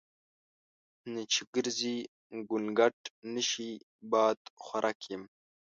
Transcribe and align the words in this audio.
نه 1.13 1.21
چې 1.31 1.41
ګرزي 1.53 1.97
ګونګټ 2.49 2.97
نشي 3.33 3.71
بادخورک 4.11 4.99
یم. 5.11 5.23